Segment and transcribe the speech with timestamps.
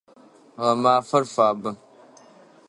[0.63, 1.71] Гъэмафэр фабэ.